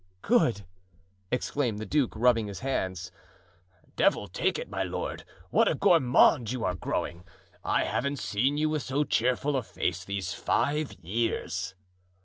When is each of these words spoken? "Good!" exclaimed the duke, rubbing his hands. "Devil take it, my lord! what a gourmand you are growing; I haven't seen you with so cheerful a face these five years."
"Good!" 0.23 0.65
exclaimed 1.29 1.77
the 1.77 1.85
duke, 1.85 2.13
rubbing 2.15 2.47
his 2.47 2.61
hands. 2.61 3.11
"Devil 3.95 4.27
take 4.27 4.57
it, 4.57 4.67
my 4.67 4.81
lord! 4.81 5.23
what 5.51 5.67
a 5.67 5.75
gourmand 5.75 6.51
you 6.51 6.63
are 6.65 6.73
growing; 6.73 7.23
I 7.63 7.83
haven't 7.83 8.17
seen 8.17 8.57
you 8.57 8.67
with 8.71 8.81
so 8.81 9.03
cheerful 9.03 9.55
a 9.55 9.61
face 9.61 10.03
these 10.03 10.33
five 10.33 10.91
years." 10.93 11.75